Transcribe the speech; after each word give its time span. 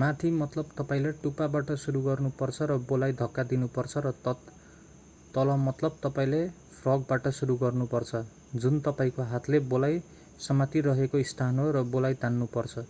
माथि 0.00 0.30
मतलब 0.30 0.72
तपाईंले 0.78 1.12
टुप्पाबाट 1.22 1.70
सुरु 1.84 2.02
गर्नुपर्छ 2.06 2.66
र 2.70 2.76
बोलाई 2.90 3.14
धक्का 3.20 3.44
दिनु 3.52 3.68
पर्छ 3.76 4.02
र 4.06 4.12
तल 5.36 5.54
मतलब 5.62 5.96
तपाईंले 6.02 6.42
फ्रगबाट 6.74 7.32
सुरु 7.38 7.56
गर्नुपर्छ 7.64 8.22
जुन 8.66 8.78
तपाईंको 8.90 9.30
हातले 9.32 9.64
बोलाई 9.72 10.00
समातिरहेको 10.50 11.24
स्थान 11.32 11.58
हो 11.58 11.70
र 11.78 11.86
बोलाई 11.96 12.22
तान्नुपर्छ। 12.26 12.86